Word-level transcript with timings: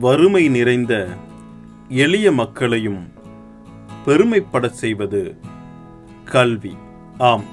வறுமை 0.00 0.48
நிறைந்த 0.48 1.08
எளிய 1.88 2.32
மக்களையும் 2.32 3.12
பெருமைப்படச் 4.06 4.76
செய்வது 4.82 5.36
கல்வி. 6.24 6.76
ஆம் 7.18 7.44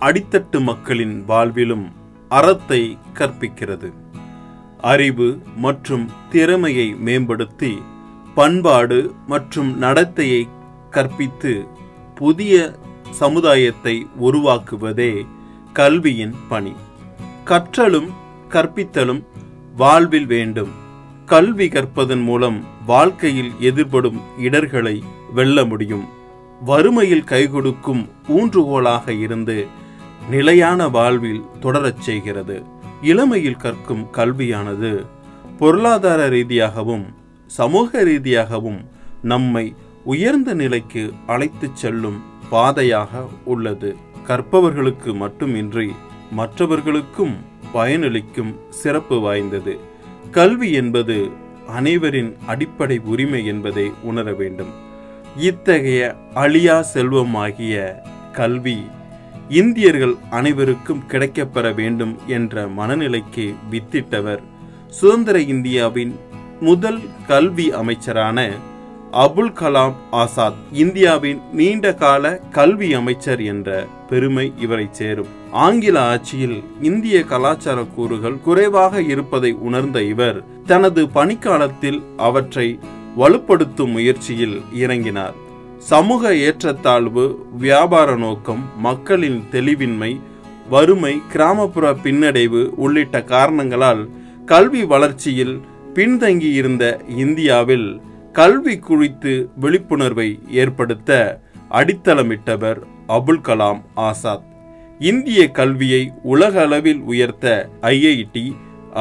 அடித்தட்டு 0.00 0.60
மக்களின் 0.60 1.24
வாழ்விலும் 1.28 1.92
அறத்தை 2.28 2.98
கற்பிக்கிறது. 3.14 3.92
அறிவு 4.80 5.38
மற்றும் 5.56 6.10
திறமையை 6.30 6.94
மேம்படுத்தி 6.94 7.82
பண்பாடு 8.34 9.14
மற்றும் 9.26 9.82
நடத்தையை 9.82 10.48
கற்பித்து 10.90 11.66
புதிய 12.14 12.74
சமுதாயத்தை 13.10 14.06
உருவாக்குவதே 14.20 15.26
கல்வியின் 15.72 16.34
பணி. 16.48 16.72
கற்றலும் 17.44 18.08
கற்பித்தலும் 18.48 19.26
வாழ்வில் 19.76 20.26
வேண்டும். 20.26 20.81
கல்வி 21.32 21.68
கற்பதன் 21.68 22.22
மூலம் 22.22 22.64
வாழ்க்கையில் 22.86 23.52
எதிர்படும் 23.60 24.20
இடர்களை 24.38 25.02
வெல்ல 25.34 25.64
முடியும். 25.64 26.04
வறுமையில் 26.64 27.24
கைகொடுக்கும் 27.24 28.08
ஊன்றுகோலாக 28.28 29.08
இருந்து 29.08 29.66
நிலையான 30.30 30.88
வாழ்வில் 30.88 31.42
தொடரச் 31.62 31.98
செய்கிறது. 31.98 32.62
இளமையில் 33.02 33.56
கற்கும் 33.56 34.08
கல்வியானது 34.12 35.06
பொருளாதார 35.58 36.28
ரீதியாகவும் 36.28 37.06
சமூக 37.46 38.04
ரீதியாகவும் 38.04 38.88
நம்மை 39.22 39.74
உயர்ந்த 40.04 40.54
நிலைக்கு 40.54 41.12
அழைத்துச் 41.26 41.76
செல்லும் 41.76 42.22
பாதையாக 42.50 43.28
உள்ளது. 43.44 43.96
கற்பவர்களுக்கு 44.26 45.14
மட்டுமின்றி 45.14 45.92
மற்றவர்களுக்கும் 46.30 47.36
பயனளிக்கும் 47.74 48.54
சிறப்பு 48.70 49.20
வாய்ந்தது. 49.20 49.90
கல்வி 50.36 50.68
என்பது 50.72 51.16
அனைவரின் 51.76 52.30
அடிப்படை 52.46 52.96
உரிமை 53.04 53.40
என்பதை 53.44 53.84
உணர 54.02 54.26
வேண்டும். 54.32 54.72
இத்தகைய 55.36 56.00
அழியா 56.34 56.76
செல்வமாகிய 56.92 57.76
கல்வி 58.32 58.78
இந்தியர்கள் 59.58 60.14
அனைவருக்கும் 60.30 61.02
கிடைக்கப்பெற 61.08 61.66
வேண்டும் 61.74 62.14
என்ற 62.26 62.64
மனநிலைக்கு 62.76 63.46
வித்திட்டவர் 63.70 64.42
சுதந்திர 64.98 65.36
இந்தியாவின் 65.54 66.12
முதல் 66.60 67.00
கல்வி 67.26 67.66
அமைச்சரான 67.80 68.38
அபுல் 69.24 69.54
கலாம் 69.60 69.96
ஆசாத் 70.20 70.60
இந்தியாவின் 70.82 71.40
நீண்ட 71.52 71.94
கால 71.94 72.24
கல்வி 72.50 72.88
அமைச்சர் 72.94 73.42
என்ற 73.44 73.70
பெருமை 74.12 74.46
இவரை 74.64 74.86
சேரும். 74.98 75.30
ஆங்கில 75.66 75.96
ஆட்சியில் 76.12 76.58
இந்திய 76.90 77.16
கலாச்சார 77.32 77.78
கூறுகள் 77.94 78.40
குறைவாக 78.46 79.02
இருப்பதை 79.12 79.52
உணர்ந்த 79.68 79.98
இவர் 80.12 80.38
தனது 80.66 81.02
பணிக்காலத்தில் 81.16 82.00
அவற்றை 82.16 82.66
வலுப்படுத்தும் 83.18 83.94
முயற்சியில் 83.96 84.56
இறங்கினார். 84.82 85.36
சமூக 85.90 86.32
ஏற்றத்தாழ்வு 86.46 87.24
வியாபார 87.58 88.10
நோக்கம் 88.16 88.62
மக்களின் 88.78 89.40
தெளிவின்மை 89.52 90.12
வறுமை 90.70 91.14
கிராமப்புற 91.32 91.86
பின்னடைவு 92.04 92.60
உள்ளிட்ட 92.84 93.22
காரணங்களால் 93.34 94.02
கல்வி 94.46 94.82
வளர்ச்சியில் 94.92 95.56
பின்தங்கியிருந்த 95.94 96.84
இந்தியாவில் 97.24 97.88
கல்வி 98.38 98.74
குறித்து 98.88 99.32
விழிப்புணர்வை 99.62 100.28
ஏற்படுத்த 100.60 101.10
அடித்தளமிட்டவர். 101.80 102.80
அபுல் 103.16 103.44
கலாம் 103.48 103.80
ஆசாத். 103.94 104.44
இந்திய 104.98 105.40
கல்வியை 105.50 106.02
உலக 106.22 106.54
அளவில் 106.60 107.00
உயர்த்த 107.12 107.68
ஐஐடி 107.80 108.44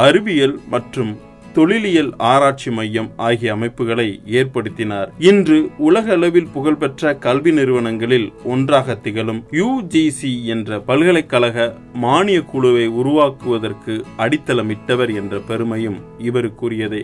அறிவியல் 0.05 0.59
மற்றும் 0.69 1.11
தொழிலியல் 1.53 2.11
ஆராய்ச்சி 2.17 2.69
மையம் 2.71 3.07
ஆகிய 3.17 3.53
அமைப்புகளை 3.53 4.05
ஏற்படுத்தினார். 4.25 5.09
இன்று 5.29 5.57
உலக 5.77 6.13
அளவில் 6.13 6.47
புகழ்பெற்ற 6.53 7.13
கல்வி 7.15 7.51
நிறுவனங்களில் 7.51 8.27
ஒன்றாக 8.43 8.95
திகழும் 8.95 9.41
யுஜிசி 9.51 10.43
என்ற 10.43 10.79
பல்கலைக்கழக 10.79 11.67
மானிய 11.93 12.41
குழுவை 12.41 12.87
உருவாக்குவதற்கு 12.87 13.95
அடித்தளமிட்டவர் 14.17 15.13
என்ற 15.15 15.39
பெருமையும் 15.39 15.99
இவருக்குரியதே. 16.19 17.03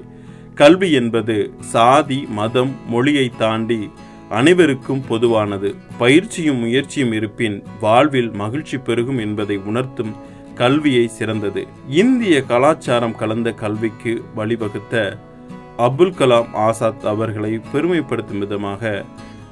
கல்வி 0.56 0.92
என்பது 0.92 1.36
சாதி 1.60 2.20
மதம் 2.30 2.72
மொழியை 2.90 3.32
தாண்டி 3.38 3.82
அனைவருக்கும் 4.30 5.04
பொதுவானது. 5.08 5.76
பயிற்சியும் 5.98 6.58
முயற்சியும் 6.58 7.12
இருப்பின் 7.12 7.64
வாழ்வில் 7.80 8.32
மகிழ்ச்சி 8.32 8.78
பெருகும் 8.78 9.18
என்பதை 9.18 9.58
உணர்த்தும் 9.58 10.16
கல்வியை 10.54 11.08
சிறந்தது. 11.08 11.68
இந்திய 11.90 12.42
கலாச்சாரம் 12.42 13.16
கலந்த 13.16 13.52
கல்விக்கு 13.52 14.22
வழிவகுத்த 14.36 15.18
அப்துல் 15.78 16.14
கலாம் 16.14 16.54
ஆசாத் 16.54 17.06
அவர்களை 17.06 17.62
பெருமைப்படுத்தும் 17.74 18.40
விதமாக 18.40 19.06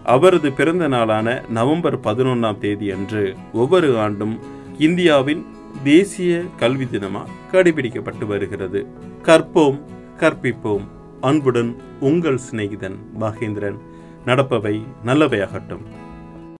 அவரது 0.03 0.51
பிறந்த 0.51 0.87
நாளான 0.87 1.43
நவம்பர் 1.49 1.99
பதினொன்றாம் 1.99 2.57
தேதி 2.57 2.91
அன்று 2.91 3.35
ஒவ்வொரு 3.53 3.99
ஆண்டும் 3.99 4.39
இந்தியாவின் 4.77 5.45
தேசிய 5.83 6.41
கல்வி 6.57 6.83
தினமாக 6.83 7.25
கடைபிடிக்கப்பட்டு 7.51 8.25
வருகிறது. 8.25 8.87
கற்போம் 9.23 9.81
கற்பிப்போம். 10.19 10.87
அன்புடன் 11.21 11.75
உங்கள் 11.99 12.39
சிநேகிதன் 12.51 12.95
மகேந்திரன். 13.19 13.77
நடப்பவை 14.25 14.85
நல்லவையாகட்டும். 15.05 16.04